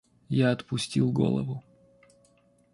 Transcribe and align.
Я 0.29 0.49
отпустил 0.51 1.11
голову. 1.11 1.61